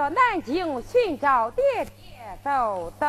[0.00, 3.06] 到南京寻找爹爹豆豆。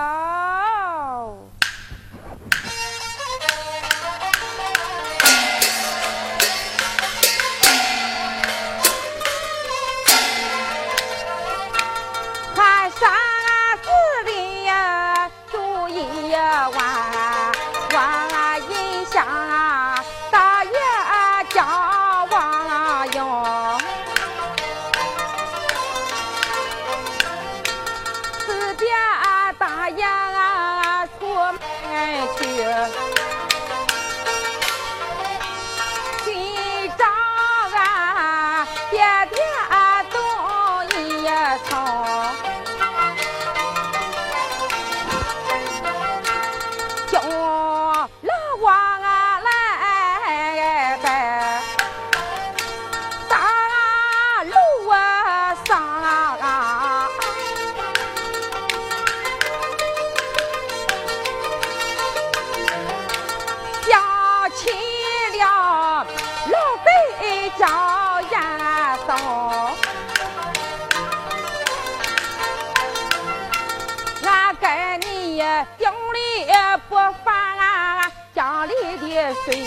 [79.43, 79.57] 水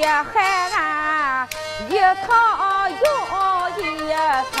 [0.00, 0.32] 也海
[0.74, 1.48] 岸
[1.90, 1.92] 一
[2.26, 3.04] 趟又
[3.78, 3.80] 一
[4.52, 4.56] 趟，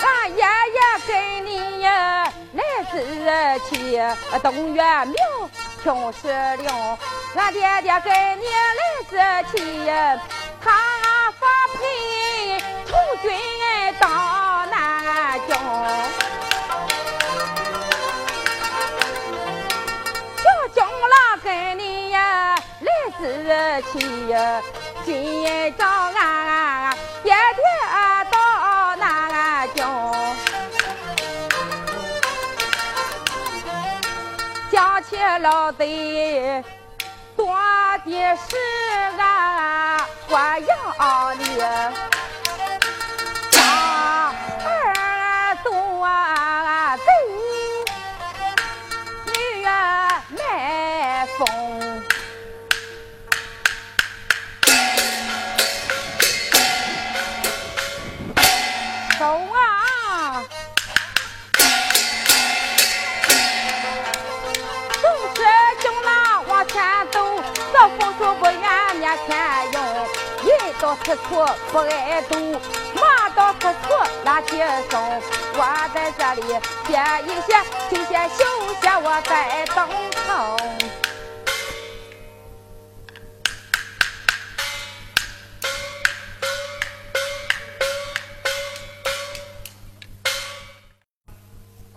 [0.00, 1.10] 俺爷爷给
[1.40, 1.48] 你
[2.54, 2.60] 来
[2.92, 2.94] 自
[3.68, 3.70] 去
[4.40, 5.14] 东岳庙
[5.82, 6.22] 听石
[6.58, 6.64] 令，
[7.34, 8.44] 俺爹爹给你
[8.78, 9.12] 来自
[9.50, 9.54] 去
[10.62, 10.64] 他
[11.40, 11.42] 发
[11.74, 11.78] 配
[12.86, 12.88] 从
[13.22, 13.26] 军
[24.28, 24.60] 呀，
[25.04, 27.62] 今朝俺爹爹
[28.30, 28.36] 到
[28.96, 29.78] 南京，
[34.70, 36.64] 讲起老贼
[37.36, 37.54] 多
[38.04, 38.56] 的是
[39.18, 39.20] 俺
[40.28, 40.76] 关阳
[69.06, 69.26] 里。
[69.26, 69.82] 钱用，
[70.44, 71.20] 人到此处
[71.72, 72.34] 不挨堵，
[72.94, 73.94] 马到此处
[74.24, 75.00] 拉接送。
[75.54, 75.60] 我
[75.94, 76.42] 在这里
[76.86, 76.92] 歇
[77.24, 77.54] 一歇，
[77.88, 78.44] 休息休
[78.80, 79.88] 息，我在等
[80.28, 80.56] 候。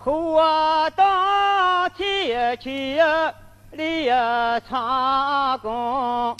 [0.02, 2.98] 活到天去
[3.72, 4.08] 立
[4.68, 6.34] 长功。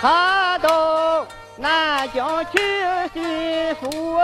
[0.00, 2.58] 他到南京去
[3.12, 4.20] 寻夫。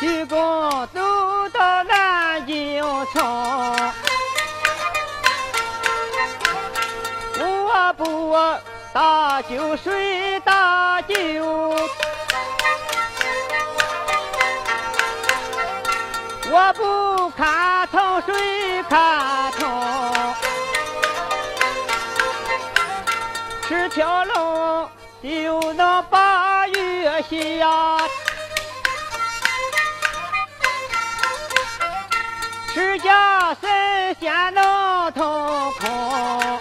[0.00, 2.82] 鞠躬走到南京
[3.12, 3.92] 城，
[7.38, 8.36] 我不
[8.92, 11.14] 打酒谁打酒？
[16.50, 20.17] 我不看疼谁看疼？
[23.90, 24.90] 条龙
[25.22, 27.98] 就能把月下。
[32.74, 36.58] 十家神仙能腾空，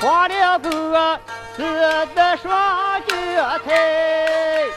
[0.00, 1.20] 画了个
[1.56, 1.62] 四
[2.14, 4.70] 字双脚腿，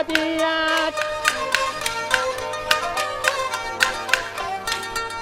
[0.00, 0.94] 的遍。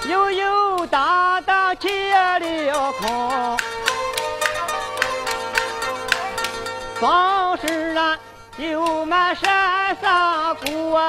[0.09, 3.57] 悠悠荡荡起了空，
[7.01, 8.19] 风势啊
[8.59, 11.01] 就满山上过，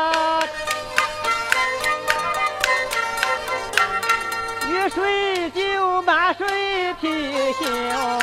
[4.67, 8.19] 雨水就满水平行，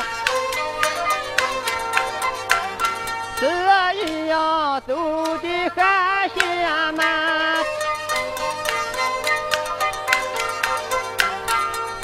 [4.85, 6.35] 走的汗血
[6.91, 7.63] 满，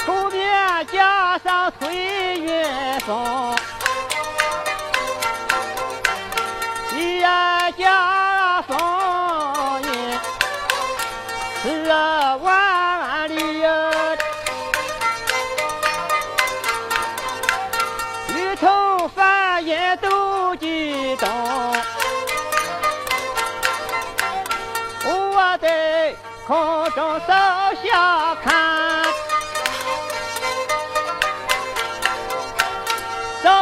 [0.06, 3.63] 后面加上岁月松。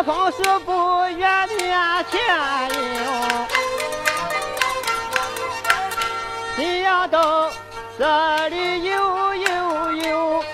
[0.02, 2.20] 风是不远面前
[6.58, 7.50] 迎，想到
[7.96, 10.44] 这里有有有，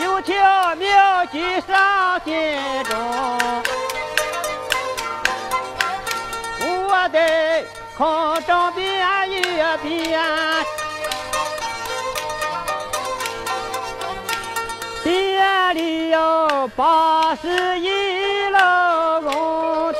[0.00, 2.92] 有条苗计上心中，
[6.60, 7.64] 我在
[7.96, 9.42] 空中边一
[9.82, 10.81] 边。
[15.72, 17.48] 里有八十
[17.78, 17.88] 一
[18.50, 19.92] 楼，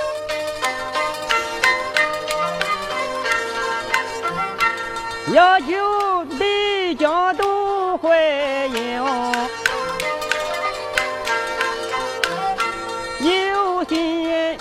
[5.33, 8.11] 要求北京都欢
[8.71, 9.03] 迎，
[13.21, 14.59] 有心人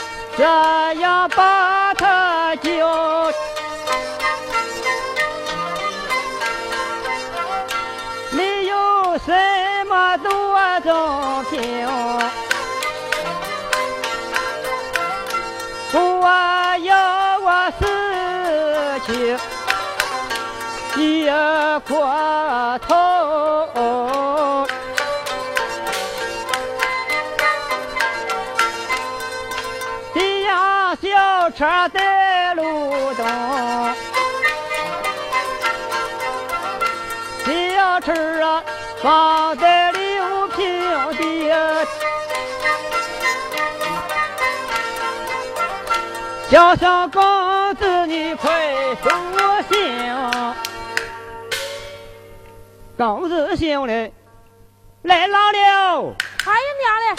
[21.31, 21.95] 一块
[22.88, 24.67] 头，
[30.13, 33.25] 这样小车在路东，
[37.45, 38.61] 小车啊。
[39.01, 40.61] 放在六平
[41.17, 41.51] 地，
[46.51, 49.11] 叫声公子你快送
[49.71, 50.55] 行，
[53.01, 54.13] 公子行嘞，
[55.01, 56.15] 来老了。
[56.46, 57.15] 哎呀娘嘞！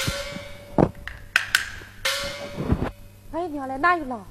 [3.33, 4.25] 哎呀娘嘞，哪有狼？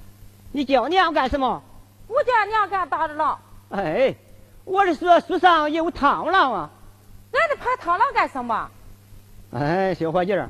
[0.53, 1.62] 你叫娘干什么？
[2.08, 3.38] 我叫娘干打的狼。
[3.72, 4.15] 哎，
[4.63, 6.70] 我是说树上有螳螂啊。
[7.34, 8.72] 俺这爬螳螂干什么？
[9.51, 10.50] 哎，小伙计儿，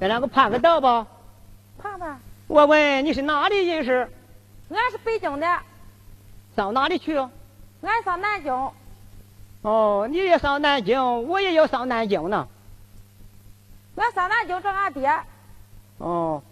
[0.00, 1.06] 咱两个攀个道吧。
[1.78, 2.18] 攀吧。
[2.46, 4.10] 我问你是哪里人士？
[4.70, 5.46] 俺是北京的。
[6.56, 7.18] 上哪里去？
[7.82, 8.70] 俺上南京。
[9.62, 12.48] 哦，你也上南京，我也要上南京呢。
[13.94, 15.08] 俺上南京找俺爹。
[15.98, 16.42] 哦，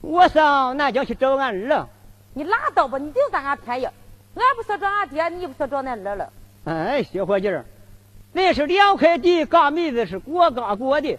[0.00, 1.88] 我上南京去找俺儿。
[2.34, 3.84] 你拉倒吧，你就占俺便宜。
[3.84, 6.32] 俺不说找俺爹，你不说找俺儿了。
[6.64, 7.64] 哎，小伙计儿。
[8.32, 11.18] 那是两块地，嘎妹子是国嘎国的。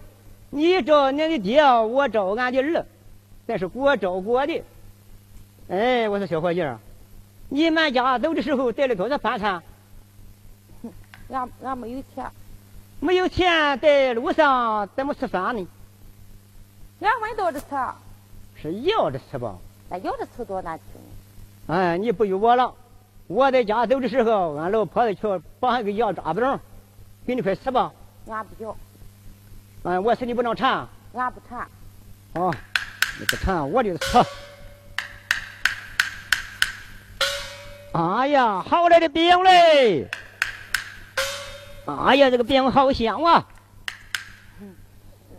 [0.49, 2.85] 你找你的爹，我找俺的儿，
[3.45, 4.63] 那是国找国的。
[5.67, 6.79] 哎，我说小伙计儿，
[7.49, 9.59] 你们家走的时候带了多少饭菜？
[11.33, 12.31] 俺俺没有钱，
[12.99, 15.67] 没有钱，在路上怎么吃饭呢？
[17.01, 17.65] 俺们倒着吃，
[18.61, 19.55] 是要着吃吧？
[19.89, 21.75] 那要着吃多难听。
[21.75, 22.73] 哎，你不与我了。
[23.27, 25.21] 我在家走的时候，俺老婆子去
[25.59, 26.59] 绑一个羊扎饼，
[27.25, 27.91] 给你块吃吧。
[28.27, 28.77] 俺不要。
[29.83, 30.87] 哎，我说你不能馋。
[31.13, 31.67] 俺不馋。
[32.35, 32.53] 哦，
[33.19, 34.17] 你不馋，我就吃。
[37.93, 40.07] 哎呀，好来的饼嘞！
[41.85, 43.45] 哎呀，这个饼好香啊！
[44.61, 44.75] 嗯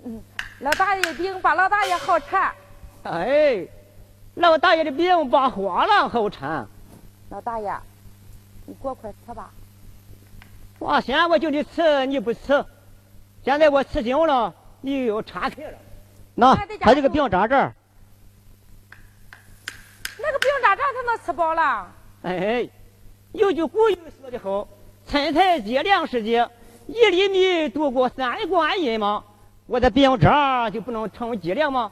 [0.04, 0.22] 嗯，
[0.60, 2.52] 老大爷的饼把老大爷好馋。
[3.04, 3.66] 哎，
[4.34, 6.66] 老大爷的饼把花郎好馋。
[7.30, 7.74] 老大爷，
[8.66, 9.50] 你过快吃吧。
[10.78, 12.64] 我先我叫你吃，你不吃。
[13.42, 15.78] 现在我吃惊了，你又岔开了。
[16.34, 17.74] 那他这个饼扎这儿。
[20.18, 21.86] 那个饼扎这儿，他能吃饱了。
[22.22, 22.68] 哎，
[23.32, 24.68] 有句古语说的好
[25.08, 26.48] ：“趁菜借粮食节，
[26.86, 29.24] 一厘米度过三观音嘛。”
[29.66, 31.90] 我的饼渣就不能成脊梁吗？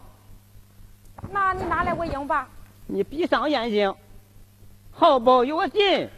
[1.30, 2.46] 那你拿来我用吧。
[2.86, 3.94] 你闭上眼睛，
[4.90, 6.10] 好保有劲。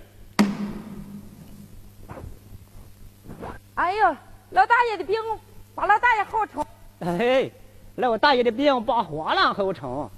[3.76, 4.16] 哎呦，
[4.50, 5.16] 老大爷的饼
[5.76, 6.66] 把老大爷好撑。
[6.98, 7.48] 哎，
[7.94, 10.10] 老大爷的饼把花郎好撑。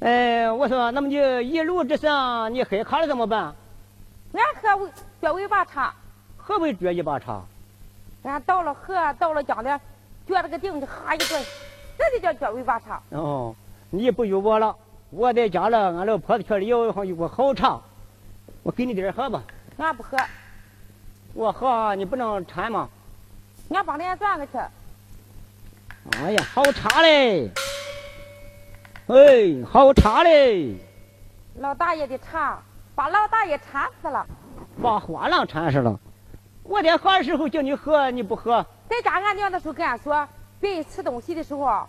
[0.00, 1.14] 哎，我说，那么你
[1.50, 3.54] 一路之上，你黑卡了怎么办？
[4.32, 5.94] 俺喝脚尾巴茶。
[6.36, 7.42] 何为脚尾巴茶？
[8.22, 9.68] 俺到了河，到了江里，
[10.28, 11.44] 撅了个腚就哈一顿，
[11.98, 13.02] 这就叫脚尾巴茶。
[13.10, 13.54] 哦，
[13.90, 14.76] 你不与我了，
[15.10, 17.80] 我在家了，俺老婆子里有有锅好茶，
[18.62, 19.42] 我给你点喝吧。
[19.78, 20.16] 俺不喝。
[21.34, 22.88] 我喝，你不能馋吗？
[23.70, 24.52] 俺帮脸转过去。
[26.18, 27.50] 哎呀，好茶嘞！
[29.08, 30.76] 哎，好茶嘞！
[31.56, 32.62] 老大爷的茶
[32.94, 34.26] 把老大爷馋死了，
[34.82, 35.98] 把花郎馋死了。
[36.62, 38.64] 我在喝的时候叫你喝，你不喝。
[38.88, 40.28] 在家俺娘那时候跟俺说，
[40.60, 41.86] 别人吃东西的时候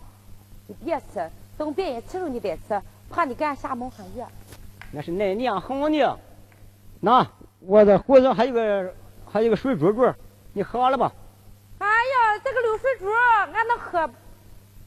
[0.68, 4.28] 你别吃，等别人吃了你再吃，怕你给俺下蒙汗药。
[4.92, 6.04] 那是恁娘哄你。
[7.02, 7.28] 那
[7.60, 8.94] 我的壶上还有个
[9.30, 10.14] 还有个水珠珠，
[10.54, 11.12] 你喝了吧。
[11.80, 13.08] 哎呀，这个流水珠
[13.52, 14.10] 俺能喝，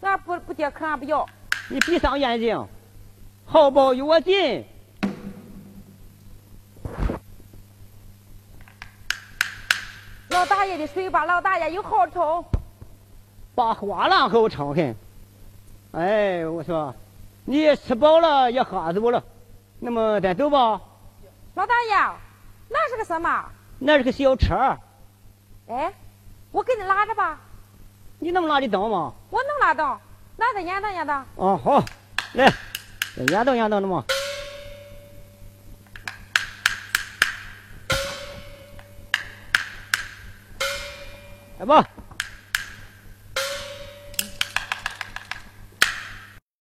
[0.00, 1.26] 俺不不解渴，俺不要。
[1.68, 2.66] 你闭上眼睛，
[3.44, 4.64] 好包与我紧。
[10.36, 12.44] 老大爷的水吧，老大爷有好冲，
[13.54, 14.94] 把花郎好冲很。
[15.92, 16.94] 哎，我说，
[17.46, 19.24] 你吃饱了也喝足了，
[19.78, 20.78] 那么咱走吧。
[21.54, 21.96] 老大爷，
[22.68, 23.46] 那是个什么？
[23.78, 24.76] 那是个小车。
[25.68, 25.90] 哎，
[26.52, 27.38] 我给你拉着吧。
[28.18, 29.14] 你能拉得动吗？
[29.30, 29.98] 我能拉动。
[30.36, 31.24] 那再演当演当。
[31.36, 31.82] 哦，好，
[32.34, 32.52] 来，
[33.16, 34.04] 演当演当的嘛。
[41.58, 41.88] 来吧，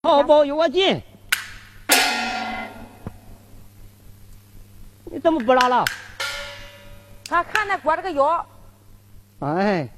[0.05, 1.03] 好包有我紧。
[5.11, 5.85] 你怎么不拉了？
[7.29, 8.47] 他看那裹着个腰。
[9.41, 9.89] 哎，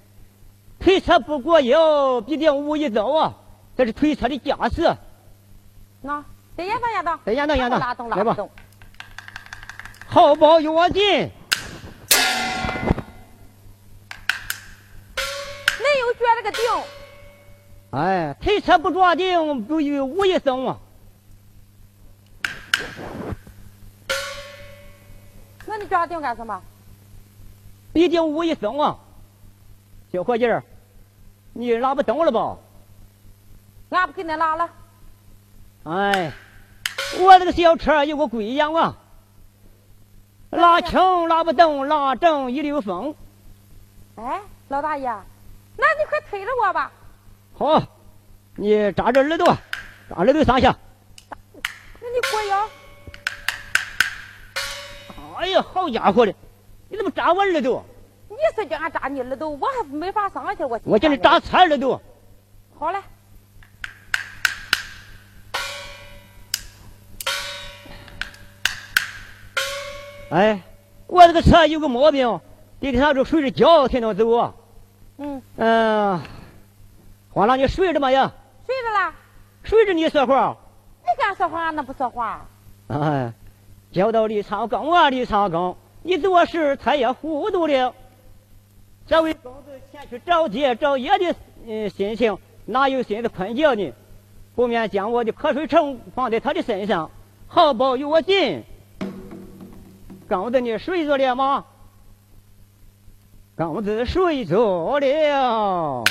[0.78, 3.34] 推车不过腰，必定无一走啊。
[3.76, 4.96] 这是推车的架势。
[6.00, 6.24] 那
[6.56, 8.50] 再演当演当，再演当演当，拉动拉动。
[10.06, 11.30] 好包有我紧。
[17.90, 20.78] 哎，推车不着腚，不与无一声啊。
[25.66, 26.62] 那你抓腚干什么？
[27.92, 28.96] 毕竟无一声啊。
[30.12, 30.62] 小伙计儿，
[31.52, 32.56] 你拉不动了吧？
[33.90, 34.68] 俺不给你拉了。
[35.82, 36.32] 哎，
[37.18, 38.96] 我这个小车有个鬼样啊，
[40.50, 43.14] 拉轻拉不动，拉正一溜风。
[44.14, 45.06] 哎，老大爷，
[45.76, 46.92] 那你快推着我吧。
[47.60, 47.82] 好，
[48.56, 49.46] 你扎着耳朵，
[50.08, 50.74] 扎耳朵上下。
[52.00, 52.68] 那你过腰。
[55.36, 56.34] 哎呀，好家伙的，
[56.88, 57.84] 你怎么扎我耳朵？
[58.30, 60.64] 你是叫俺扎你耳朵，我还没法上去。
[60.64, 62.00] 我我叫你扎侧耳朵。
[62.78, 62.98] 好嘞。
[70.30, 70.62] 哎，
[71.08, 72.40] 我这个车有个毛病，
[72.80, 74.54] 得上就睡着觉才能走啊。
[75.18, 75.42] 嗯。
[75.56, 76.22] 嗯，
[77.32, 78.32] 黄浪，你睡着没呀？
[78.66, 79.14] 睡着了。
[79.62, 80.56] 睡着你说话？
[81.02, 82.46] 你敢说话，俺能不说话？
[82.88, 83.32] 哎，
[83.92, 87.94] 叫到李长庚啊，李长庚，你做事太也糊涂了。
[89.06, 91.34] 这位公子前去找爹找爷的
[91.66, 93.92] 嗯心情，哪有心思困觉呢？
[94.54, 97.10] 不免将我的瞌睡虫放在他的身上，
[97.46, 98.64] 好保佑我紧。
[100.28, 101.64] 公子，你睡着了吗？
[103.56, 106.04] 公子睡着了。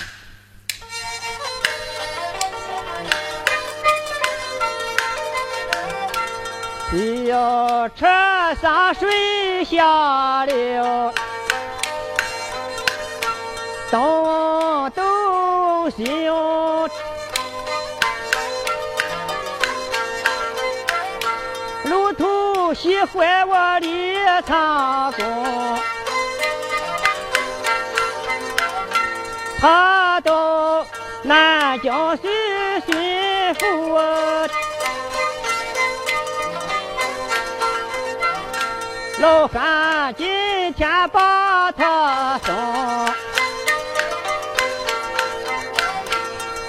[6.91, 8.07] 小车
[8.59, 11.13] 上睡下了，
[13.91, 16.27] 东东西，
[21.83, 25.79] 路途喜欢我的长工，
[29.61, 30.83] 他到
[31.21, 32.27] 南疆去
[32.87, 33.99] 寻夫。
[39.19, 42.55] 老汉今天把他送，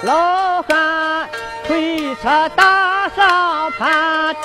[0.03, 1.29] 老汉
[1.65, 4.35] 推车打上盘，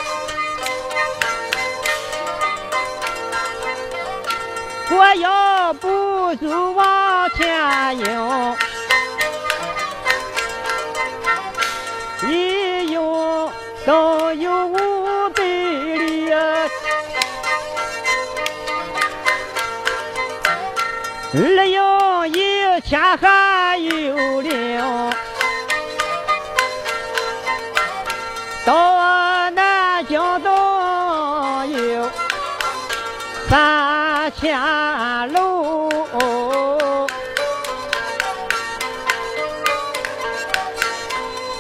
[4.91, 8.57] 我要不住往前用，
[12.29, 13.51] 一用
[13.85, 14.69] 都有
[21.35, 25.11] 二用一千还有零，
[28.65, 30.51] 到南京都
[31.67, 32.11] 有
[33.51, 34.57] 三千
[35.33, 35.89] 路，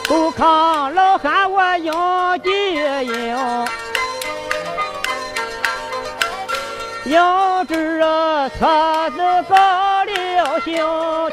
[0.04, 2.50] 不抗老汉我用几
[7.12, 7.45] 用。
[7.68, 11.28] 要知车子高了修，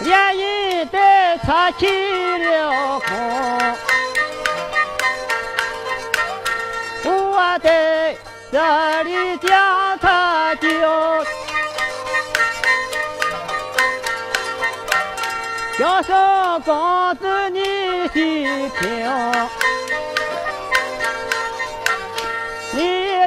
[0.00, 1.86] 连人带车起
[2.38, 3.08] 了空，
[7.32, 8.14] 我在
[8.52, 10.68] 这里将他救，
[15.78, 19.10] 叫声公子你细听。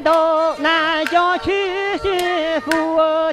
[0.03, 3.31] 到南疆去寻夫，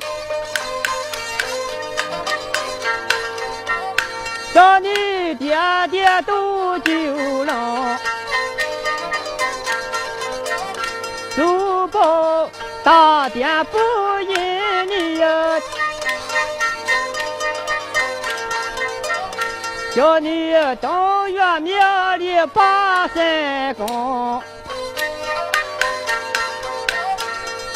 [4.55, 5.59] 找你爹
[5.91, 7.99] 爹都丢了，
[11.35, 12.49] 珠宝
[12.85, 13.79] 大殿不
[14.21, 15.29] 因你呀，
[19.95, 24.41] 叫你正月庙里把神功。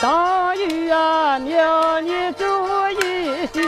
[0.01, 2.45] 当雨啊，庙你注
[2.91, 3.59] 意些！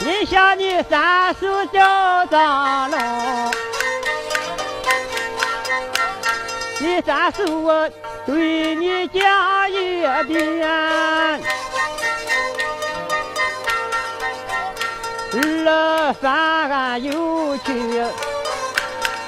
[0.00, 2.98] 你想你三叔叫张龙，
[6.80, 7.88] 你三叔我
[8.26, 10.68] 对你讲一遍，
[15.34, 17.56] 二三俺又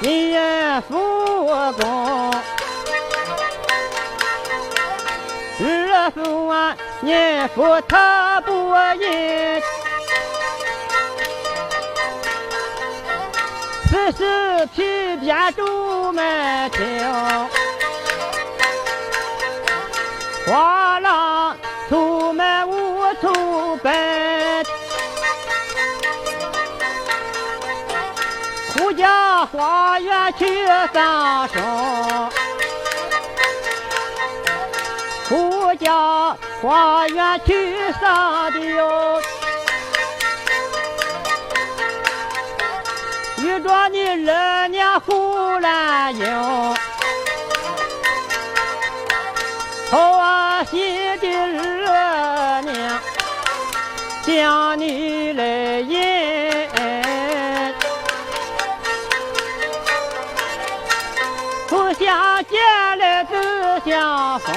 [0.01, 0.09] 去。
[0.09, 2.35] 念佛功，
[5.61, 9.63] 二佛啊，念佛他不应，
[13.89, 16.81] 此时皮鞭竹门听，
[20.47, 21.57] 花郎
[21.89, 24.30] 出门无处奔。
[29.46, 32.31] 花园去上升，
[35.29, 39.22] 胡家花园去上的哟。
[43.38, 46.26] 遇着你二娘胡兰英，
[49.90, 51.26] 好心的
[51.90, 53.00] 二娘
[54.26, 55.81] 将你来
[62.01, 63.35] 相见来自
[63.85, 64.55] 相逢，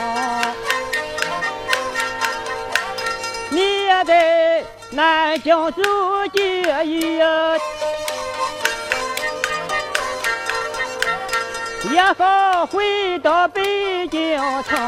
[3.49, 5.82] 你也在南京住
[6.34, 7.21] 几日？
[11.91, 14.79] 也好回到北京城。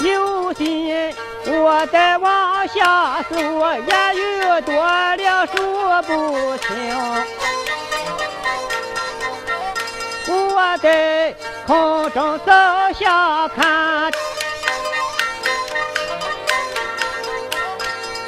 [0.00, 1.14] 有心
[1.46, 6.66] 我再往下说，言语多了说不清。
[10.58, 11.34] 我在
[11.66, 12.52] 空中走
[12.98, 14.10] 下看，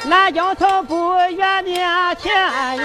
[0.03, 2.77] 南京从不远面前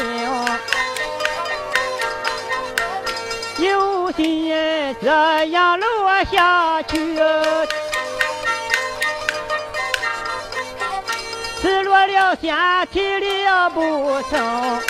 [3.59, 4.49] 有，有心
[5.03, 7.15] 这样落下去。
[11.61, 12.57] 失落了先
[12.91, 14.81] 体力不成，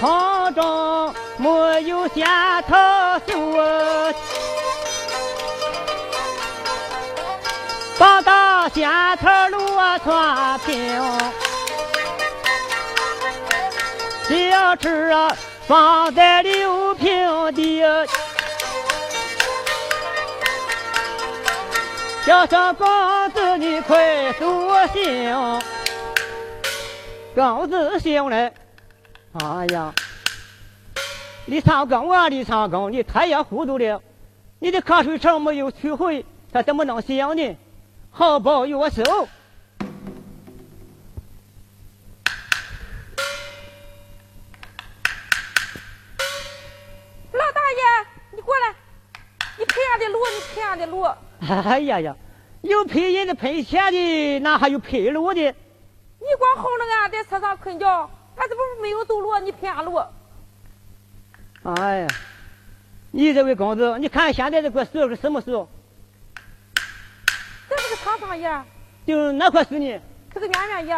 [0.00, 2.26] 空中没有线
[2.66, 2.76] 头
[3.26, 3.56] 树，
[7.96, 11.02] 放大线头落穿平，
[14.28, 17.82] 小车放在六平地。
[22.24, 25.60] 叫声公子，你快苏醒，
[27.34, 28.52] 公子醒来。
[29.34, 29.94] 哎呀，
[31.46, 34.02] 李长庚啊，李长庚，你太也糊涂了。
[34.58, 37.56] 你的瞌睡虫没有取回，他怎么能醒呢？
[38.10, 39.02] 好报我手。
[47.30, 48.74] 老大爷，你过来，
[49.56, 51.06] 你赔俺的路，你赔俺的路。
[51.68, 52.16] 哎呀呀，
[52.62, 55.40] 有赔人的赔钱的，哪还有赔路的？
[55.40, 60.02] 你光哄着俺在车上困觉，俺这不是没有走路，你赔俺路。
[61.74, 62.06] 哎呀，
[63.10, 65.68] 你这位公子，你看现在这块树是什么树？
[67.68, 68.62] 这是个长桑叶。
[69.04, 70.00] 就哪块树呢？
[70.32, 70.96] 这个圆圆叶。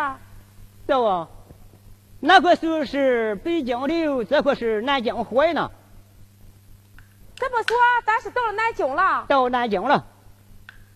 [0.86, 1.26] 对不？
[2.20, 5.70] 那块树是北京柳，这块是南京槐呢。
[7.34, 9.24] 这么说，咱是到了南京了。
[9.26, 10.04] 到南京了。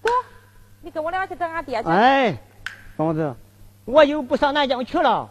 [0.03, 0.11] 走，
[0.83, 1.89] 你跟我俩去找俺爹去。
[1.89, 2.37] 哎，
[2.99, 3.35] 公子，
[3.87, 5.31] 我又不上南京去了。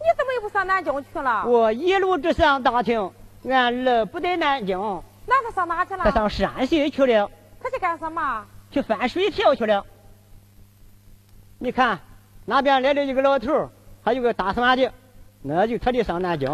[0.00, 1.44] 你怎么又不上南京去了？
[1.46, 3.12] 我一路直上大厅，
[3.44, 4.78] 俺儿不在南京。
[5.26, 6.04] 那他上哪去了？
[6.04, 7.30] 他上山西去了。
[7.62, 8.44] 他去干什么？
[8.70, 9.84] 去翻水漂去了。
[11.58, 11.98] 你看，
[12.44, 13.70] 那边来了一个老头，
[14.02, 14.92] 还有个打算的，
[15.42, 16.48] 那就他得上南京。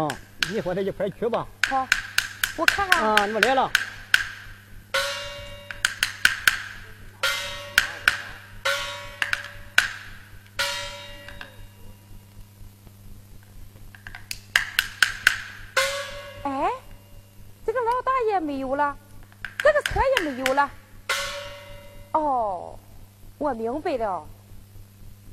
[0.51, 1.45] 你和他一块去吧。
[1.69, 1.87] 好，
[2.57, 3.03] 我看看。
[3.03, 3.69] 啊，你们来了。
[18.67, 18.93] 有了，
[19.59, 20.69] 这个车也没有了。
[22.11, 22.77] 哦，
[23.37, 24.25] 我明白了，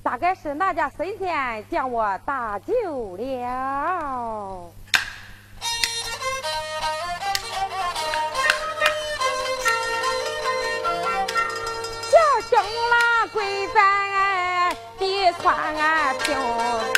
[0.04, 4.70] 大概是那家神仙将我搭救了。
[12.08, 12.16] 小
[12.48, 12.56] 兄
[12.90, 15.74] 郎跪在地穿
[16.20, 16.93] 平。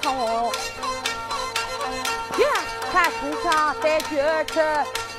[0.00, 0.52] 交通，
[2.38, 2.48] 眼
[2.92, 4.16] 看身上带锯
[4.52, 4.60] 齿，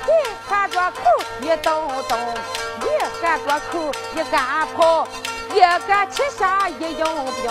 [0.06, 0.10] 一
[0.48, 0.98] 看着口
[1.40, 2.18] 一动动，
[2.80, 5.06] 一看着口一干跑，
[5.54, 7.50] 一个气上一用兵，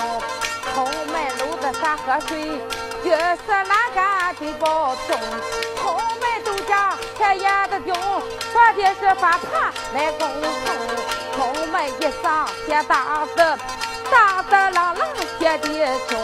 [0.75, 2.61] 空门楼子上喝水，
[3.03, 5.19] 就是哪干得保重，
[5.81, 10.75] 空门都家开眼的兵，说的是发盘来攻城，
[11.37, 13.41] 空门一上写大字。
[14.12, 15.08] 大的郎朗
[15.39, 15.67] 写的
[16.10, 16.19] 凶，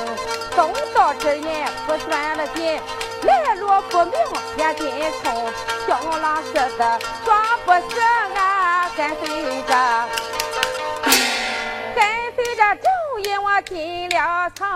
[0.55, 1.43] 东道之人
[1.87, 2.79] 不算了紧，
[3.23, 4.13] 来路不明
[4.57, 4.83] 也心
[5.23, 5.33] 冲。
[5.87, 8.01] 小郎说的装不死
[8.35, 9.73] 俺跟随着，
[11.95, 12.03] 跟
[12.35, 12.83] 随着正
[13.23, 14.67] 因我进了城。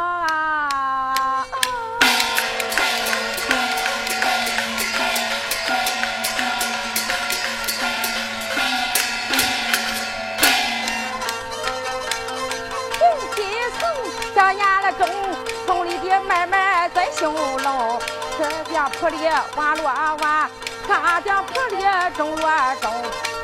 [17.21, 17.99] 修楼，
[18.39, 19.15] 这家铺里
[19.55, 19.83] 瓦落
[20.21, 20.49] 瓦，
[20.87, 21.77] 他家铺里
[22.17, 22.49] 种落
[22.81, 22.91] 种，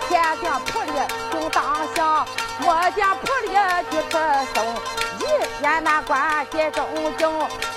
[0.10, 0.92] 前家铺里
[1.32, 1.64] 就当
[1.96, 2.26] 响，
[2.64, 3.54] 我家铺里
[3.92, 4.18] 就吃
[4.56, 4.66] 松。
[5.20, 5.22] 一
[5.62, 6.88] 天难关心中
[7.20, 7.30] 经，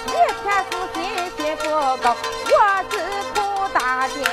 [0.07, 1.05] 一天夫心
[1.37, 1.69] 心不
[2.03, 2.17] 高，
[2.49, 2.97] 我只
[3.35, 4.25] 图大金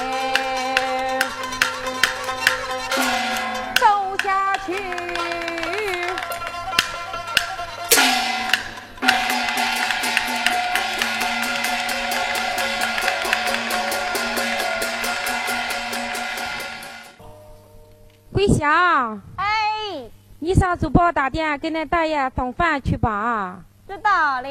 [18.48, 23.60] 香，哎，你上珠宝大店给恁大爷送饭去吧。
[23.88, 24.48] 知道了。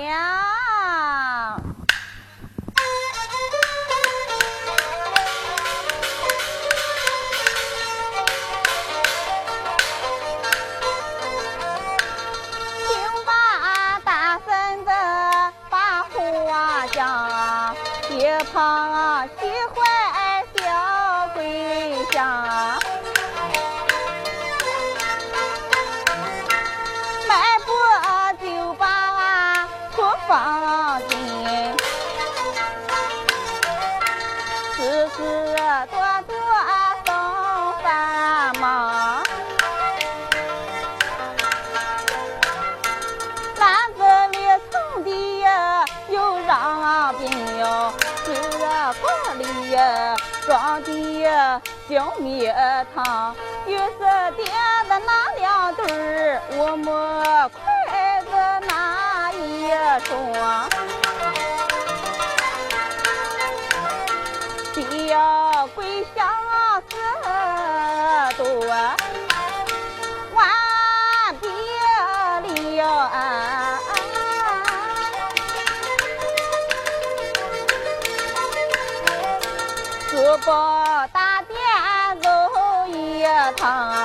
[18.08, 18.95] 听
[50.46, 52.48] 装的小米
[52.94, 53.34] 汤，
[53.66, 54.48] 玉色点
[54.88, 58.30] 的那两对儿，我摸筷子
[58.68, 59.68] 那一
[60.04, 60.68] 双。
[64.72, 66.28] 的呀，桂香
[66.88, 66.94] 是
[68.36, 68.46] 多，
[80.46, 81.58] 包打点
[82.22, 82.30] 走
[82.86, 83.24] 一
[83.56, 83.95] 趟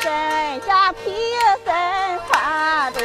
[0.00, 1.14] 身下披
[1.64, 1.74] 身
[2.26, 2.98] 穿着，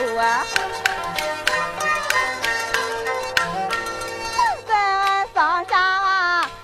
[4.66, 4.70] 身
[5.34, 5.74] 上下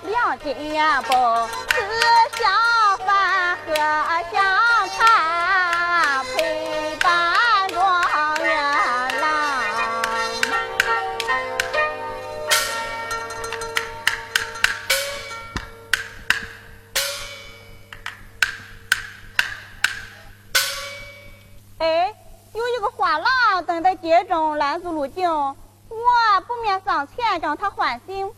[0.03, 0.55] 两斤
[1.09, 1.75] 包，吃
[2.41, 2.49] 香
[24.01, 28.33] 街中拦住路径，我不免上前将他唤醒。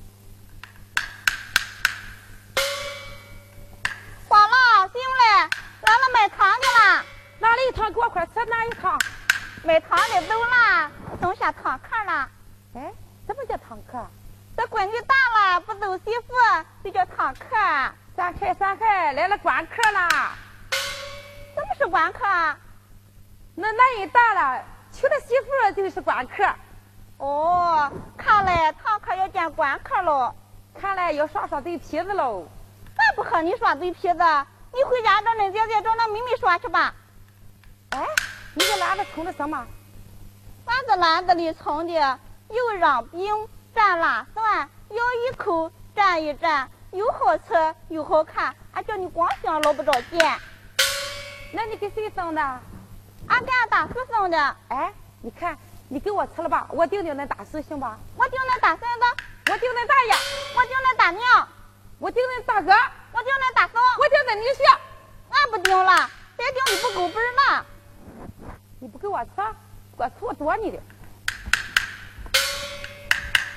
[4.28, 5.49] 花郎醒来，
[5.82, 7.06] 来了卖糖的啦，
[7.39, 8.99] 哪里一糖给我快吃哪一糖？
[9.63, 12.30] 卖糖的走了，剩下糖壳了。
[12.76, 12.91] 哎，
[13.26, 14.06] 什么叫糖客？
[14.58, 16.34] 这闺女大了，不走媳妇，
[16.84, 17.47] 就叫堂客。
[18.17, 20.34] 散开散开，来了官客啦！
[21.56, 22.19] 什么是官客？
[23.56, 26.45] 那男人大了，娶了媳妇就是官客，
[27.17, 30.34] 哦，看来堂客要见官客喽。
[30.79, 32.47] 看来要耍耍嘴皮子喽。
[32.95, 34.19] 俺不和你耍嘴皮子，
[34.71, 36.93] 你回家找恁姐姐找那妹妹耍去吧。
[37.89, 38.06] 哎，
[38.53, 39.65] 你这篮子盛的什么？
[40.65, 48.56] 俺这篮子里盛的有瓤饼蘸辣蒜，咬一口蘸一蘸，又好吃又好看。
[48.73, 50.39] 俺叫你光想捞不着钱。
[51.51, 52.60] 那你给谁送的？
[53.27, 55.57] 俺给俺大叔送的，哎，你看，
[55.89, 57.97] 你给我吃了吧，我顶顶恁大叔行吧？
[58.17, 59.05] 我顶恁大孙子，
[59.51, 60.13] 我顶恁大爷，
[60.55, 61.47] 我顶恁大娘，
[61.99, 62.71] 我顶恁大哥，
[63.13, 64.77] 我顶恁大嫂，我顶恁女婿。
[65.29, 67.65] 俺不顶了，再顶就不够本了。
[68.79, 69.31] 你不给我吃，
[69.97, 70.79] 我错多你的。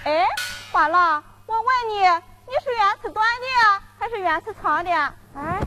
[0.05, 0.27] 哎，
[0.73, 2.01] 花郎，我问你，
[2.47, 4.91] 你是愿吃短的还是愿吃长的？
[5.35, 5.61] 哎，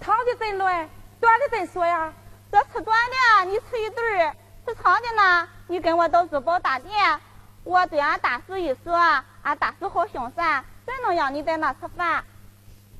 [0.00, 2.12] 长的怎论，短的怎说呀？
[2.50, 7.20] 这吃短的你吃一顿儿，吃长的呢，你跟我到珠宝大店，
[7.64, 8.96] 我对俺大叔一说，
[9.42, 12.24] 俺大叔好凶残，怎能让你在那吃饭？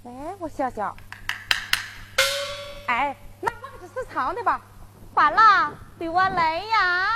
[0.05, 0.95] 哎，我想想。
[2.87, 4.61] 哎，那我还是吃长的吧。
[5.15, 7.09] 花郎，对我来呀！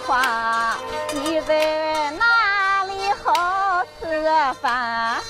[0.00, 0.76] 话，
[1.12, 4.22] 你在哪里好吃
[4.60, 5.20] 饭？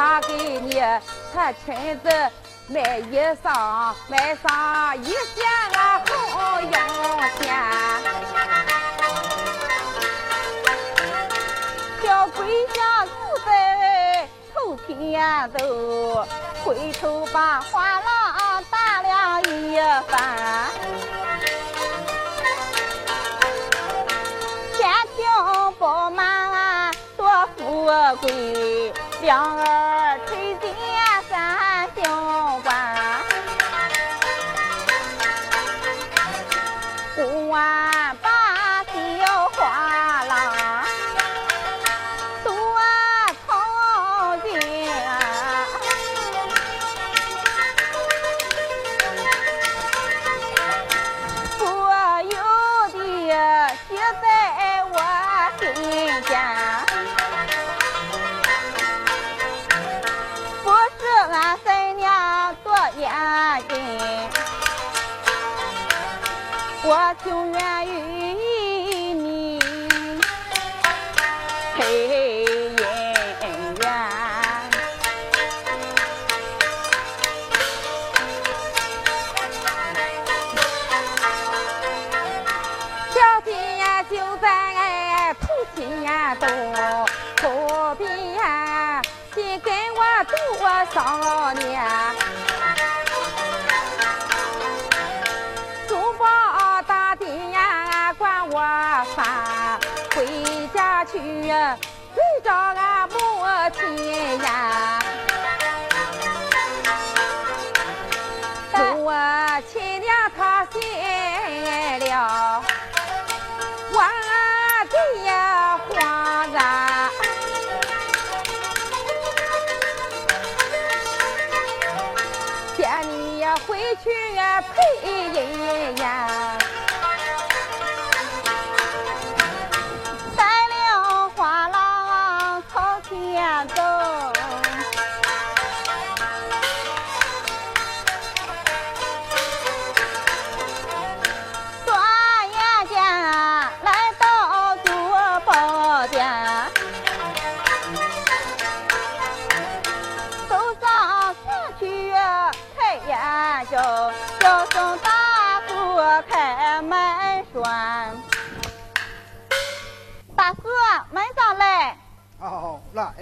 [0.00, 0.82] 他，给你
[1.30, 2.08] 穿裙子、
[2.68, 6.70] 买衣裳、买上一件啊好用
[7.38, 7.44] 钱。
[12.02, 13.10] 小闺家住
[13.44, 16.26] 在头天头，
[16.64, 19.76] 回头把花郎打了一
[20.10, 20.10] 番。
[24.78, 25.26] 天庭
[25.78, 27.84] 饱满多富
[28.22, 30.09] 贵，香儿。
[86.36, 86.69] 都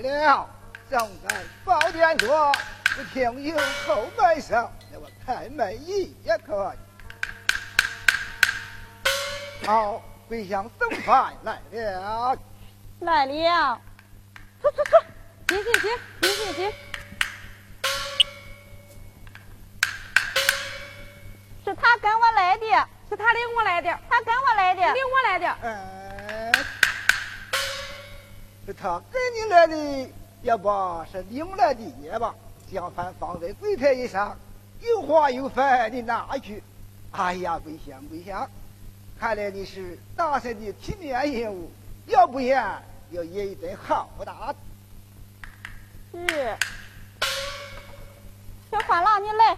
[0.00, 0.48] 了，
[0.90, 2.52] 正在宝殿坐，
[2.96, 6.14] 不听有后门声，那我开门一
[6.46, 6.76] 看。
[9.66, 12.36] 好，归乡送饭来了。
[13.00, 13.80] 来了，
[14.62, 14.98] 走走走，
[15.48, 15.90] 进进进，
[16.20, 16.72] 进进进。
[21.64, 24.80] 是他跟我来的，是他领我来的，他跟我来的。
[24.80, 25.46] 领我来的。
[25.62, 25.97] 哎，是
[28.68, 30.10] 是他跟你来的，
[30.42, 32.34] 也罢是领来的也罢，
[32.70, 34.36] 将饭放在柜台以上，
[34.82, 36.62] 有花有饭，你拿去。
[37.12, 38.46] 哎呀，桂香桂香，
[39.18, 41.70] 看来你是大神的体面人物，
[42.08, 44.54] 要不然要演一顿好打。
[46.12, 46.54] 是，
[48.70, 49.56] 小花郎，你来，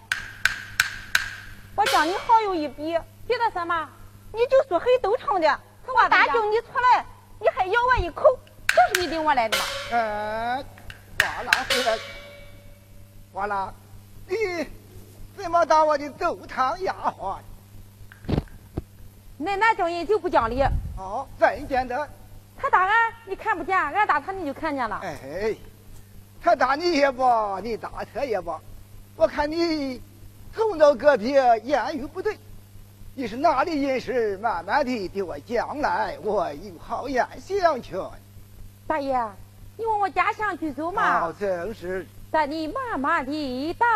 [1.75, 2.97] 我教你好有一笔，
[3.27, 3.89] 别的什么？
[4.33, 7.05] 你就说很都成的，我搭救你出来，
[7.41, 8.39] 你还咬我一口，
[8.75, 9.65] 就是你领我来的嘛。
[9.91, 10.65] 呃，
[11.19, 11.99] 花郎回来，
[13.33, 13.75] 花郎，
[14.29, 14.37] 你
[15.37, 17.39] 怎么打我的走堂丫鬟？
[19.37, 20.63] 那那叫人就不讲理。
[20.97, 22.09] 哦，真见得？
[22.57, 25.01] 他打俺，你看不见；俺打他，你就看见了。
[25.03, 25.55] 哎，
[26.43, 28.61] 他打你也罢，你打他也罢，
[29.17, 30.01] 我看你
[30.55, 32.39] 头脑隔壁言语不对，
[33.15, 34.37] 你是哪里人士？
[34.39, 37.99] 慢慢的对我讲来，我有好言相劝。
[38.91, 39.25] 大爷，
[39.77, 41.21] 你问我家乡去走嘛？
[41.21, 42.05] 好，正是。
[42.29, 43.87] 等你慢慢的到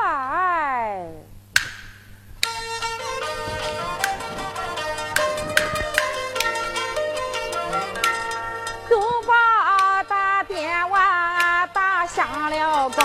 [0.00, 1.06] 来。
[8.88, 13.04] 都把大电话打响了工。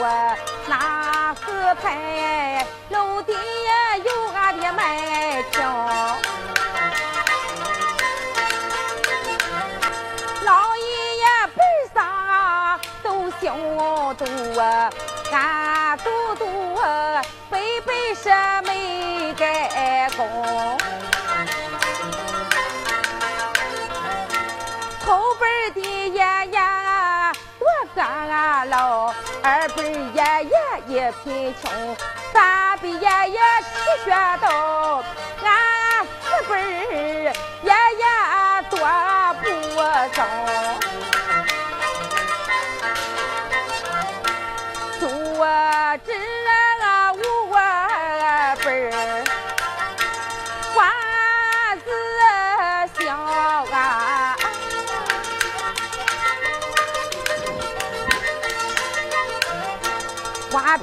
[0.00, 0.06] 我，
[0.68, 3.32] 那四排楼底
[4.04, 6.16] 有俺的麦条，
[10.44, 11.24] 老爷爷
[11.56, 13.56] 背上都小
[14.14, 14.24] 肚
[14.60, 14.88] 啊，
[15.32, 17.20] 俺肚肚啊
[17.50, 18.30] 背背是
[18.62, 20.78] 没盖公。
[28.70, 29.14] 老
[29.50, 29.82] 二辈
[30.12, 30.54] 爷爷
[30.88, 31.96] 也贫穷，
[32.34, 34.10] 三辈爷爷吃学
[34.42, 35.02] 道，
[35.42, 36.52] 俺四辈
[37.62, 38.04] 爷爷
[38.68, 38.78] 多
[39.40, 39.44] 不
[40.14, 40.18] 争。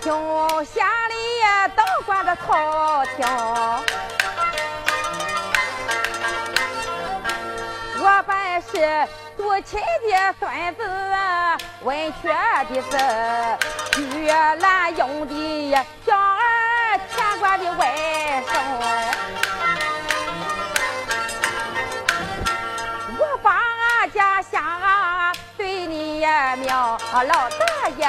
[0.01, 0.13] 平
[0.65, 1.15] 县里
[1.75, 3.25] 都管着朝廷，
[7.99, 10.81] 我本是杜亲的孙子，
[11.83, 12.29] 文学
[12.69, 15.75] 的是玉兰用的
[16.05, 18.49] 小儿牵挂的外甥，
[23.17, 24.61] 我把俺家乡
[25.57, 28.07] 对你苗老大爷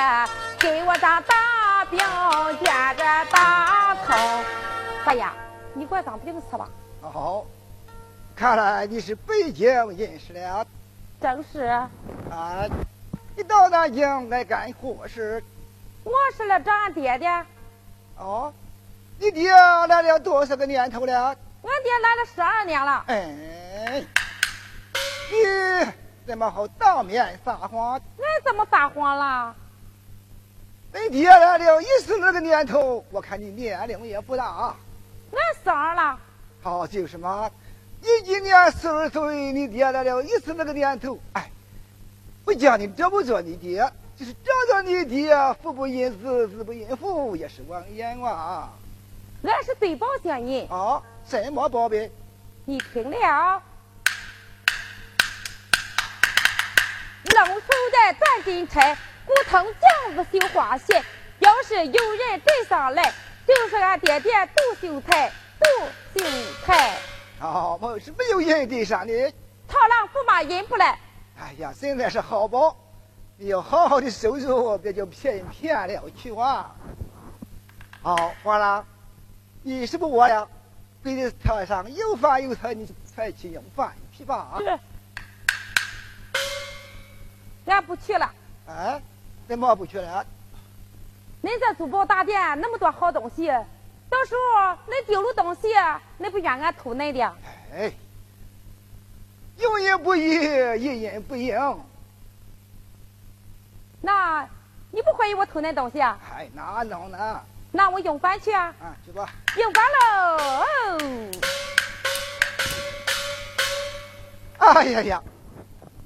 [0.59, 1.55] 给我张大。
[1.91, 1.99] 兵
[2.62, 4.14] 见着大头，
[5.05, 5.24] 大爷，
[5.74, 6.68] 你给我当兵吃吧。
[7.01, 7.47] 好，
[8.34, 10.66] 看来你是北京人士了。
[11.20, 11.61] 正是。
[12.30, 12.66] 啊，
[13.37, 15.43] 你到南京来干何事？
[16.05, 17.47] 我是来找俺爹的。
[18.18, 18.53] 哦，
[19.18, 21.14] 你爹来了多少个年头了？
[21.24, 23.05] 俺爹来了十二年了。
[23.07, 24.05] 哎，
[25.30, 25.37] 你
[26.26, 27.93] 怎么好当面撒谎？
[27.95, 29.55] 俺怎么撒谎了？
[30.97, 34.74] 你爹来了，一是那个年头，我看你年龄也不大。
[35.30, 36.18] 俺四二了。
[36.62, 37.51] 好，就是嘛。
[38.01, 41.18] 你今年四十岁，你爹来了，一是那个年头。
[41.34, 41.51] 哎，
[42.47, 43.78] 我叫你找不着你爹，
[44.18, 48.70] 就是找着你爹，父不因子，子不因父，也是枉言啊。
[49.42, 50.66] 俺是最宝县人。
[50.68, 52.11] 啊，什么宝贝？
[52.64, 53.62] 你听了。
[57.24, 58.97] 龙首的转金钗。
[59.27, 61.03] 古藤匠子绣花鞋，
[61.41, 63.12] 要是有人对上来，
[63.45, 65.66] 就是俺爹爹杜秀才，杜
[66.20, 66.24] 秀
[66.64, 66.97] 才。
[67.41, 69.12] 哦，我是没有人对上的。
[69.68, 70.97] 螳螂驸马引不来。
[71.39, 72.77] 哎呀，现在是好宝，
[73.37, 74.47] 你要好好的收拾，
[74.79, 76.72] 别叫骗人骗了去啊。
[78.03, 78.87] 好，花郎，
[79.62, 80.47] 你是不我呀？
[81.03, 84.59] 给你车上有饭有菜，你才去用饭去吧。
[84.59, 84.79] 是。
[87.66, 88.33] 俺不去了。
[88.68, 89.03] 哎。
[89.49, 90.24] 怎么不去了？
[91.42, 95.68] 恁这珠宝大店那么多好东西，到时候恁丢了东西，
[96.18, 97.22] 恁不怨俺偷恁的？
[97.72, 97.92] 哎，
[99.57, 100.30] 有人不义，
[100.80, 101.57] 一人不应。
[104.01, 104.49] 那，
[104.90, 106.18] 你不怀疑我偷恁东西啊？
[106.34, 107.40] 哎，哪能呢？
[107.70, 108.74] 那我用饭去啊！
[108.80, 109.28] 啊，去吧。
[109.57, 111.30] 用饭喽！
[114.59, 115.22] 哎呀呀，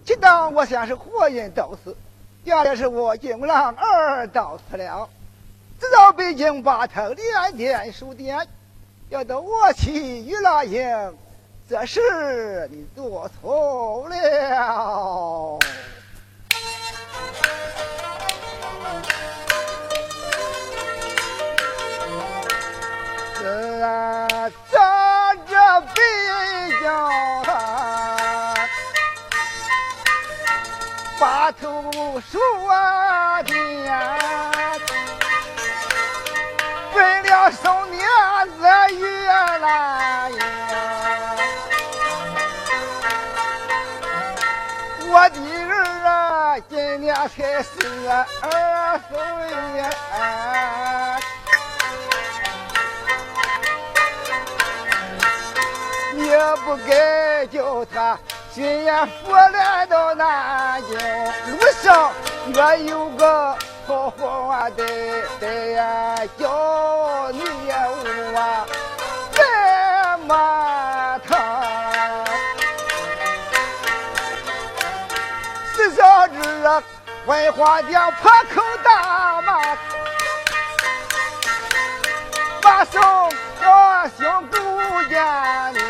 [0.04, 1.96] 就当我像是活人都是。
[2.44, 5.08] 原来是我金郎儿到此了，
[5.78, 8.48] 知道北京八头连店书店，
[9.10, 11.18] 要到我去玉兰营，
[11.68, 15.58] 这事你做错了。
[23.36, 23.46] 是
[23.82, 26.00] 啊，咱这北
[26.80, 27.49] 京。
[31.20, 31.92] 把头
[32.30, 32.40] 说
[33.44, 33.54] 的
[33.84, 34.16] 呀，
[37.28, 38.46] 要送你二
[38.88, 40.36] 月来呀！
[45.10, 45.36] 我的
[45.68, 45.72] 儿
[46.08, 47.68] 啊，今年才十
[48.40, 49.12] 二岁
[49.78, 49.80] 呀！
[56.14, 56.18] 你
[56.64, 58.18] 不该叫他
[58.52, 60.98] 巡演赴来到南京，
[61.52, 62.12] 路上
[62.54, 63.56] 我有个。
[63.86, 64.84] 好好的
[65.40, 68.66] 的呀，叫你呀我
[69.34, 72.24] 白马他，
[75.74, 76.80] 是小子啊，
[77.26, 79.76] 文化店破口大骂，
[82.62, 84.56] 把手我兄姑
[85.10, 85.80] 家里，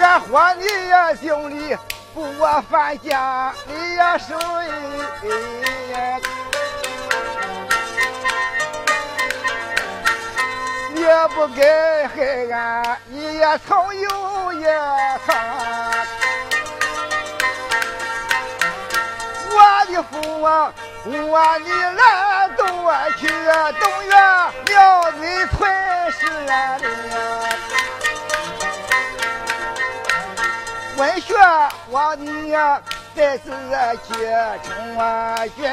[0.00, 1.76] 俺活你呀兄弟。
[2.14, 4.34] 不我犯家里呀水，
[10.94, 12.16] 也不该害
[12.50, 14.08] 俺你也曾有
[14.54, 14.64] 一
[15.26, 15.28] 草。
[19.52, 19.56] 我
[19.92, 20.72] 的父王，
[21.04, 22.66] 我你来东
[23.18, 24.10] 去啊东岳
[24.64, 25.20] 庙里
[25.54, 25.56] 村
[26.12, 26.48] 是的。
[30.96, 31.34] 文学
[31.90, 32.80] 王你呀，
[33.14, 33.50] 在是
[34.08, 34.14] 结
[34.62, 35.68] 成啊军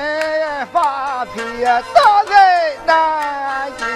[0.74, 1.82] 发配打
[2.26, 3.88] 在南京。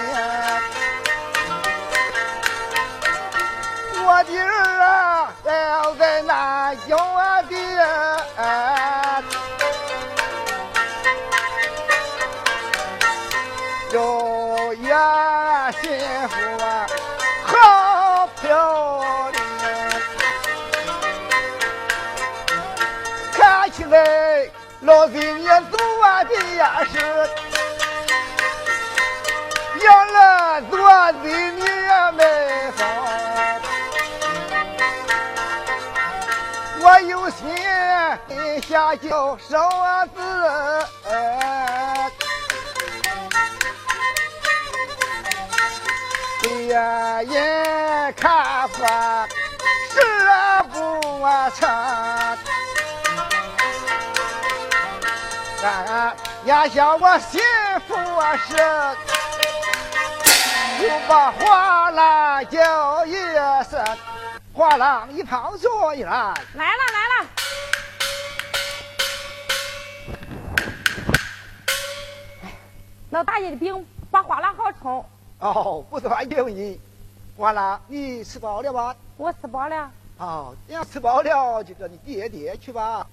[4.06, 6.96] 我的儿啊，要在南京
[7.50, 7.52] 的，
[13.92, 15.82] 有呀幸
[16.28, 16.66] 福啊，
[26.24, 26.94] 这也是
[29.84, 30.72] 杨二做
[31.12, 32.20] 的，你也没
[32.76, 32.78] 好。
[36.80, 37.38] 我有心
[38.62, 39.68] 下脚烧
[40.14, 40.16] 子，
[46.42, 47.26] 别人
[48.16, 48.76] 看破
[49.90, 49.94] 是
[50.72, 50.76] 不
[51.58, 52.57] 成。
[55.62, 57.40] 俺眼想我心
[57.86, 57.94] 腹
[58.46, 58.56] 是，
[60.82, 63.14] 又把花篮叫一
[63.68, 63.84] 声，
[64.52, 66.10] 花郎一旁坐一来，
[66.54, 67.26] 来了来了。
[73.10, 75.04] 老大爷的病把花郎好冲。
[75.40, 76.80] 哦，不算应你，
[77.36, 78.94] 花郎，你吃饱了吧？
[79.16, 79.90] 我吃饱了。
[80.18, 83.04] 哦，你要吃饱了，就叫你爹爹去吧。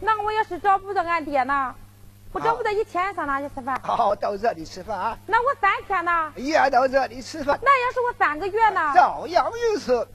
[0.00, 1.74] 那我要是找不着俺爹呢？
[2.32, 3.80] 我找不着一天上哪去吃饭？
[3.82, 5.18] 好，到这里吃饭啊。
[5.26, 6.32] 那我三天呢？
[6.36, 7.58] 也到这里吃饭。
[7.60, 8.92] 那要是我三个月呢？
[8.94, 10.08] 照样如此。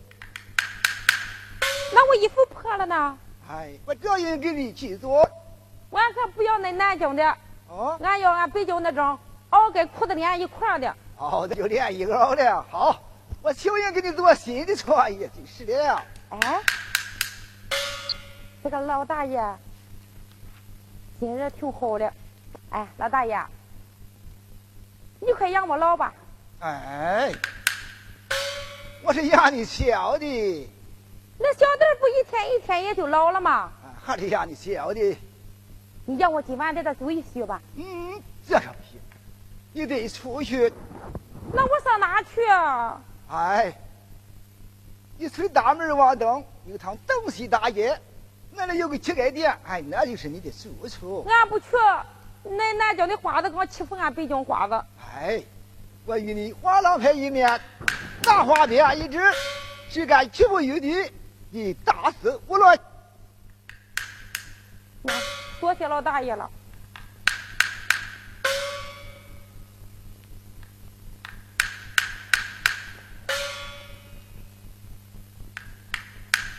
[1.93, 3.17] 那我衣服破了呢？
[3.49, 5.29] 哎，我照样给你去做。
[5.89, 7.37] 我可不要那南京的。
[7.67, 7.99] 哦。
[8.01, 9.19] 俺要俺北京那种
[9.51, 10.95] 袄跟裤子连一块的。
[11.17, 12.65] 哦，那就连一袄的。
[12.71, 12.97] 好，
[13.41, 15.29] 我照样给你做新的穿衣。
[15.45, 16.01] 是的。
[16.29, 16.61] 哎，
[18.63, 19.37] 这个老大爷。
[21.17, 22.11] 今日挺好的，
[22.71, 23.41] 哎，老大爷，
[25.21, 26.13] 你快养我老吧。
[26.59, 27.31] 哎，
[29.01, 30.69] 我是养你小的。
[31.37, 33.71] 那小的不一天一天也就老了吗？
[34.03, 35.17] 还得养你小的。
[36.05, 37.61] 你让我今晚在这住一宿吧。
[37.75, 38.99] 嗯，这可不行，
[39.71, 40.71] 你得出去。
[41.53, 43.01] 那我上哪去啊？
[43.29, 43.73] 哎，
[45.17, 47.97] 你村大门往东，有趟东西大街。
[48.57, 51.27] 那里有个乞丐店，哎，那就是你的住处。
[51.29, 51.65] 俺不去，
[52.43, 54.85] 那南京的花子光欺负俺北京花子。
[55.13, 55.43] 哎，
[56.05, 57.59] 我与你花郎派一面，
[58.23, 59.19] 大花边一支，
[59.89, 61.11] 谁敢欺负玉帝，
[61.49, 62.79] 你打死无论。
[65.59, 66.49] 多谢老大爷了。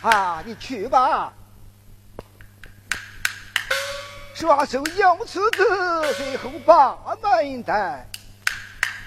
[0.03, 1.33] 啊，你去吧。
[4.37, 8.07] 双手摇出子，随后把门带，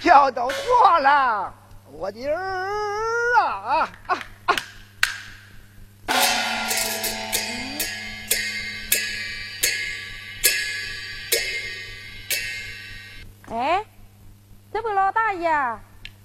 [0.01, 1.55] 叫到花郎，
[1.93, 2.35] 我的儿
[3.39, 4.57] 啊啊啊！
[13.53, 13.85] 哎，
[14.73, 15.49] 这位老大爷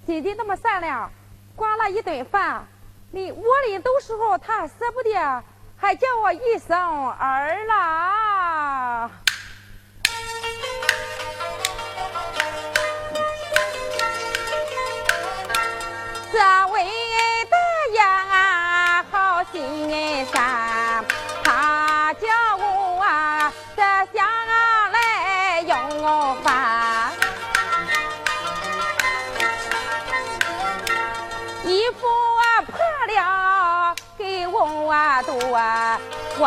[0.04, 1.08] 心地那么善良，
[1.54, 2.66] 管了一顿饭，
[3.12, 5.44] 你我临走时候他舍不得。
[5.76, 9.10] 还叫我一声儿郎！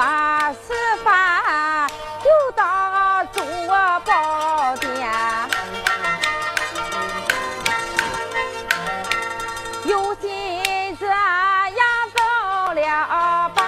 [0.02, 0.06] 我
[0.66, 0.72] 吃
[1.04, 1.86] 饭
[2.24, 4.00] 就到珠宝
[4.78, 5.12] 店，
[9.84, 11.20] 有心这样
[12.16, 12.18] 走
[12.74, 13.60] 了吧。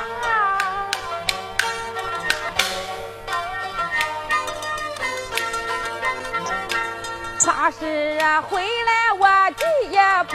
[7.45, 8.17] 怕是
[8.49, 9.27] 回来我
[9.57, 10.33] 的也不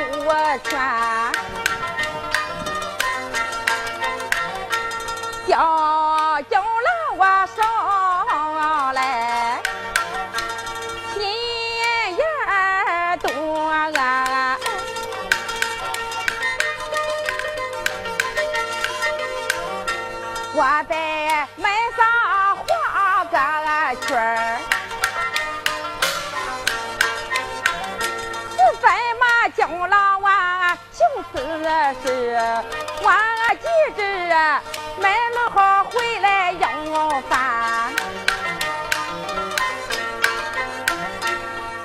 [0.68, 0.78] 全，
[31.66, 32.06] 这是
[33.02, 33.10] 我
[33.60, 34.00] 记着
[35.02, 35.04] 买
[35.34, 36.64] 了好回来要
[37.22, 37.32] 饭。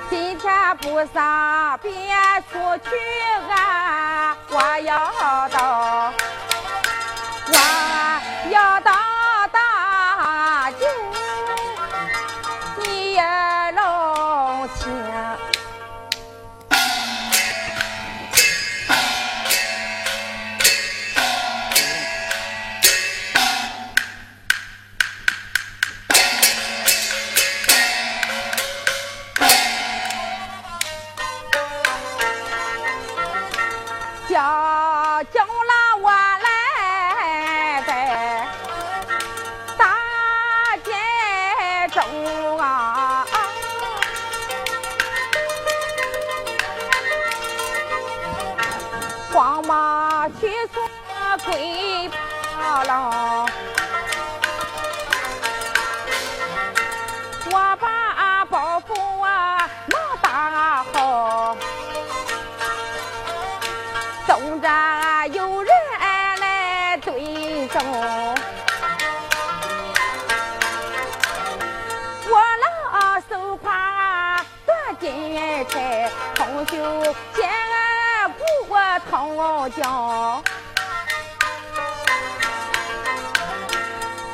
[0.08, 1.90] 今天不上别
[2.52, 2.52] 出
[2.88, 2.90] 去
[3.50, 4.92] 啊，我要
[5.50, 5.58] 到，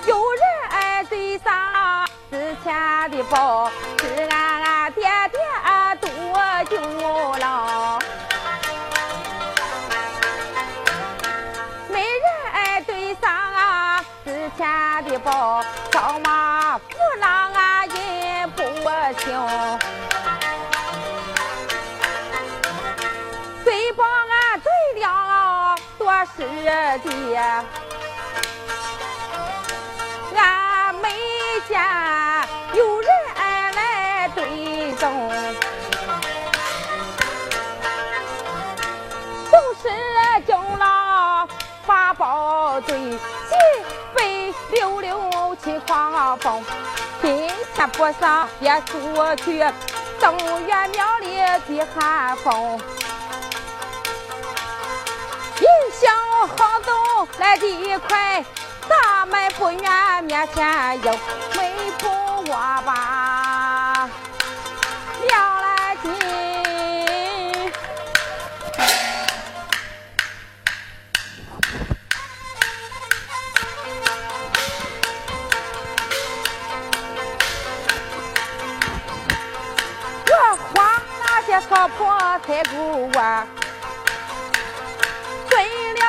[0.06, 5.38] 有人爱对上之前的包，是俺俺爹爹
[6.00, 6.08] 多
[6.68, 6.76] 久
[7.38, 7.98] 了？
[11.90, 14.66] 没人爱对上啊之前
[15.04, 16.84] 的包，扫马扶
[17.20, 18.62] 郎啊也不
[19.18, 19.26] 行。
[26.68, 27.38] 时的，
[30.36, 31.08] 俺没
[31.66, 31.80] 见
[32.74, 33.08] 有人
[33.74, 35.30] 来对中。
[39.50, 39.88] 总是
[40.46, 41.48] 叫了
[41.86, 43.18] 八宝队，西
[44.14, 46.62] 北溜溜去狂风。
[47.22, 48.98] 今天不上别出
[49.36, 49.64] 去，
[50.20, 51.36] 东岳庙里
[51.78, 52.78] 的寒风。
[55.60, 56.14] 人想
[56.56, 58.44] 好走来得快，
[58.88, 61.12] 咱们不远面前有
[61.56, 62.08] 美不
[62.46, 62.54] 我
[62.86, 64.08] 吧，
[65.26, 66.08] 亮了金。
[80.30, 83.46] 我花那些草坡才够啊，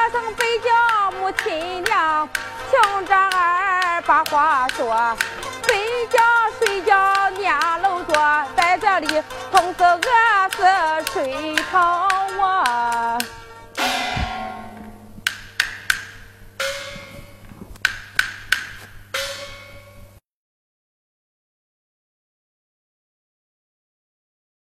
[0.09, 2.27] 了声北叫母亲娘，
[2.71, 5.15] 听着儿把话说，
[5.63, 6.19] 睡觉
[6.57, 7.53] 睡觉念
[7.83, 8.15] 楼坐，
[8.55, 12.07] 在这里同是饿死睡疼
[12.37, 13.38] 我。